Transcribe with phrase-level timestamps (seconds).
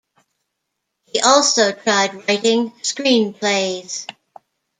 [1.05, 4.07] He also tried writing screenplays.